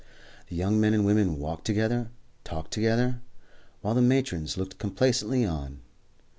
[0.47, 2.09] The young men and women walked together and
[2.43, 3.21] talked together,
[3.81, 5.81] while the matrons looked complacently on.